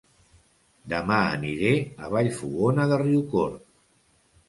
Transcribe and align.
Dema 0.93 1.19
aniré 1.35 1.75
a 2.07 2.11
Vallfogona 2.17 2.91
de 2.93 3.01
Riucorb 3.07 3.65